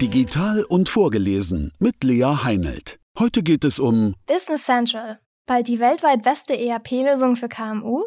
[0.00, 3.00] Digital und vorgelesen mit Lea Heinelt.
[3.18, 5.18] Heute geht es um Business Central.
[5.44, 8.04] Bald die weltweit beste ERP-Lösung für KMU?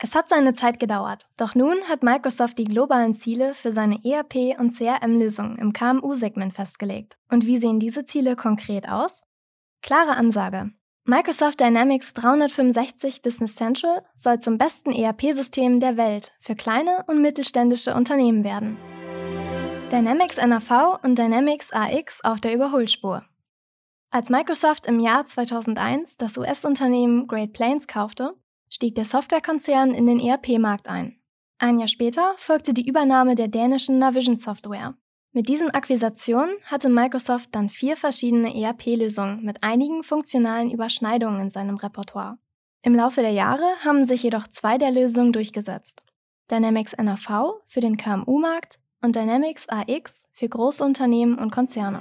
[0.00, 4.58] Es hat seine Zeit gedauert, doch nun hat Microsoft die globalen Ziele für seine ERP-
[4.58, 7.16] und CRM-Lösungen im KMU-Segment festgelegt.
[7.30, 9.22] Und wie sehen diese Ziele konkret aus?
[9.80, 10.72] Klare Ansage.
[11.04, 17.94] Microsoft Dynamics 365 Business Central soll zum besten ERP-System der Welt für kleine und mittelständische
[17.94, 18.76] Unternehmen werden.
[19.92, 23.22] Dynamics NAV und Dynamics AX auf der Überholspur.
[24.10, 28.34] Als Microsoft im Jahr 2001 das US-Unternehmen Great Plains kaufte,
[28.70, 31.20] stieg der Softwarekonzern in den ERP-Markt ein.
[31.58, 34.94] Ein Jahr später folgte die Übernahme der dänischen Navision Software.
[35.32, 41.76] Mit diesen Akquisitionen hatte Microsoft dann vier verschiedene ERP-Lösungen mit einigen funktionalen Überschneidungen in seinem
[41.76, 42.38] Repertoire.
[42.82, 46.02] Im Laufe der Jahre haben sich jedoch zwei der Lösungen durchgesetzt.
[46.50, 52.00] Dynamics NAV für den KMU-Markt und Dynamics AX für Großunternehmen und Konzerne.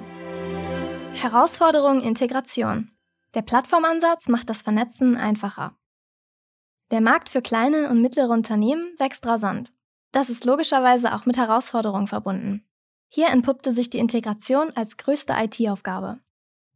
[1.13, 2.91] Herausforderung Integration.
[3.33, 5.75] Der Plattformansatz macht das Vernetzen einfacher.
[6.91, 9.73] Der Markt für kleine und mittlere Unternehmen wächst rasant.
[10.11, 12.65] Das ist logischerweise auch mit Herausforderungen verbunden.
[13.09, 16.19] Hier entpuppte sich die Integration als größte IT-Aufgabe.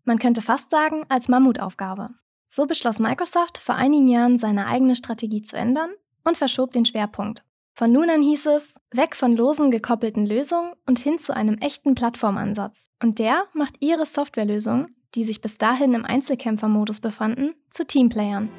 [0.04, 2.10] Man könnte fast sagen, als Mammutaufgabe.
[2.46, 5.92] So beschloss Microsoft vor einigen Jahren seine eigene Strategie zu ändern
[6.24, 7.44] und verschob den Schwerpunkt.
[7.78, 11.94] Von nun an hieß es, weg von losen gekoppelten Lösungen und hin zu einem echten
[11.94, 12.90] Plattformansatz.
[13.04, 18.50] Und der macht ihre Softwarelösungen, die sich bis dahin im Einzelkämpfermodus befanden, zu Teamplayern.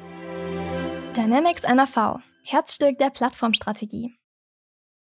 [1.17, 4.15] Dynamics NAV, Herzstück der Plattformstrategie.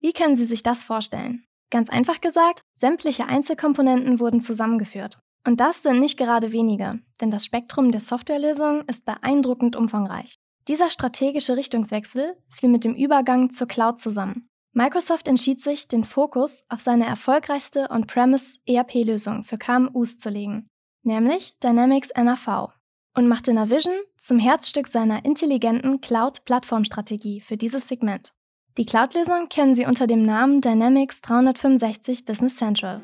[0.01, 1.45] Wie können Sie sich das vorstellen?
[1.69, 5.19] Ganz einfach gesagt, sämtliche Einzelkomponenten wurden zusammengeführt.
[5.47, 10.40] Und das sind nicht gerade wenige, denn das Spektrum der Softwarelösungen ist beeindruckend umfangreich.
[10.69, 14.49] Dieser strategische Richtungswechsel fiel mit dem Übergang zur Cloud zusammen.
[14.73, 20.69] Microsoft entschied sich, den Fokus auf seine erfolgreichste On-Premise ERP-Lösung für KMUs zu legen,
[21.03, 22.69] nämlich Dynamics NAV,
[23.17, 28.33] und machte Navision zum Herzstück seiner intelligenten Cloud-Plattformstrategie für dieses Segment.
[28.77, 33.03] Die Cloud-Lösung kennen Sie unter dem Namen Dynamics 365 Business Central.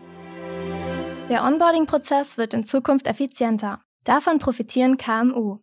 [1.29, 3.83] Der Onboarding-Prozess wird in Zukunft effizienter.
[4.05, 5.59] Davon profitieren KMU.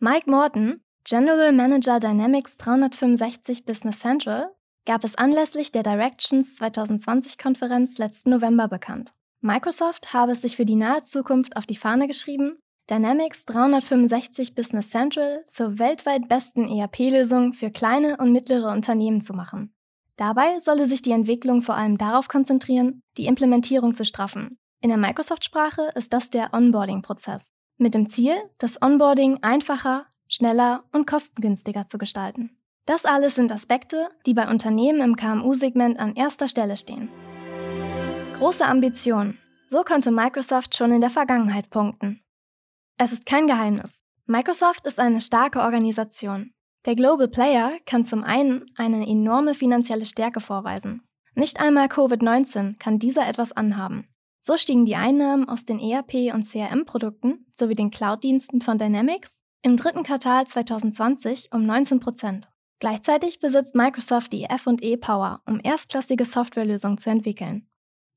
[0.00, 4.54] Mike Morton, General Manager Dynamics 365 Business Central
[4.86, 9.12] gab es anlässlich der Directions 2020-Konferenz letzten November bekannt.
[9.40, 12.58] Microsoft habe es sich für die nahe Zukunft auf die Fahne geschrieben,
[12.88, 19.74] Dynamics 365 Business Central zur weltweit besten ERP-Lösung für kleine und mittlere Unternehmen zu machen.
[20.16, 24.56] Dabei solle sich die Entwicklung vor allem darauf konzentrieren, die Implementierung zu straffen.
[24.80, 27.52] In der Microsoft-Sprache ist das der Onboarding-Prozess.
[27.78, 32.56] Mit dem Ziel, das Onboarding einfacher, schneller und kostengünstiger zu gestalten.
[32.86, 37.10] Das alles sind Aspekte, die bei Unternehmen im KMU-Segment an erster Stelle stehen.
[38.34, 39.38] Große Ambitionen.
[39.68, 42.24] So konnte Microsoft schon in der Vergangenheit punkten.
[42.98, 44.04] Es ist kein Geheimnis.
[44.26, 46.52] Microsoft ist eine starke Organisation.
[46.86, 51.02] Der Global Player kann zum einen eine enorme finanzielle Stärke vorweisen.
[51.34, 54.08] Nicht einmal Covid-19 kann dieser etwas anhaben.
[54.40, 59.76] So stiegen die Einnahmen aus den ERP- und CRM-Produkten sowie den Cloud-Diensten von Dynamics im
[59.76, 62.48] dritten Quartal 2020 um 19 Prozent.
[62.80, 67.68] Gleichzeitig besitzt Microsoft die FE Power, um erstklassige Softwarelösungen zu entwickeln.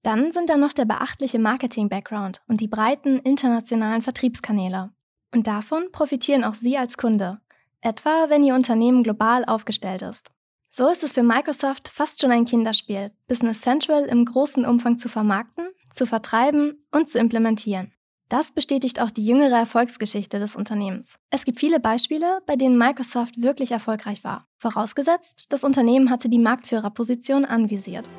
[0.01, 4.91] Dann sind da noch der beachtliche Marketing-Background und die breiten internationalen Vertriebskanäle.
[5.33, 7.39] Und davon profitieren auch Sie als Kunde,
[7.81, 10.31] etwa wenn Ihr Unternehmen global aufgestellt ist.
[10.71, 15.09] So ist es für Microsoft fast schon ein Kinderspiel, Business Central im großen Umfang zu
[15.09, 17.94] vermarkten, zu vertreiben und zu implementieren.
[18.27, 21.19] Das bestätigt auch die jüngere Erfolgsgeschichte des Unternehmens.
[21.29, 24.47] Es gibt viele Beispiele, bei denen Microsoft wirklich erfolgreich war.
[24.57, 28.09] Vorausgesetzt, das Unternehmen hatte die Marktführerposition anvisiert.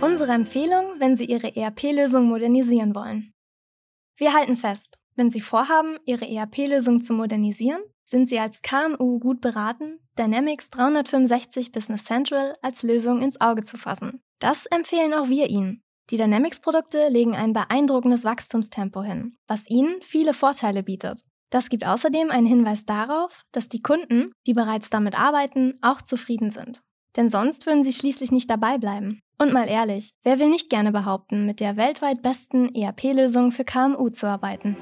[0.00, 3.34] Unsere Empfehlung, wenn Sie Ihre ERP-Lösung modernisieren wollen.
[4.16, 9.40] Wir halten fest, wenn Sie vorhaben, Ihre ERP-Lösung zu modernisieren, sind Sie als KMU gut
[9.40, 14.22] beraten, Dynamics 365 Business Central als Lösung ins Auge zu fassen.
[14.38, 15.82] Das empfehlen auch wir Ihnen.
[16.10, 21.20] Die Dynamics-Produkte legen ein beeindruckendes Wachstumstempo hin, was ihnen viele Vorteile bietet.
[21.50, 26.50] Das gibt außerdem einen Hinweis darauf, dass die Kunden, die bereits damit arbeiten, auch zufrieden
[26.50, 26.80] sind.
[27.16, 29.20] Denn sonst würden sie schließlich nicht dabei bleiben.
[29.38, 34.10] Und mal ehrlich, wer will nicht gerne behaupten, mit der weltweit besten ERP-Lösung für KMU
[34.10, 34.76] zu arbeiten?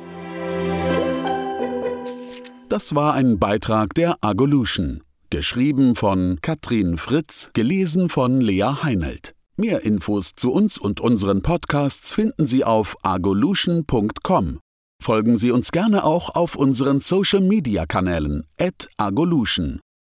[2.69, 5.03] Das war ein Beitrag der Agolution.
[5.31, 9.35] Geschrieben von Katrin Fritz, gelesen von Lea Heinelt.
[9.61, 14.61] Mehr Infos zu uns und unseren Podcasts finden Sie auf agolution.com.
[15.03, 18.45] Folgen Sie uns gerne auch auf unseren Social Media Kanälen
[18.99, 19.81] agolution.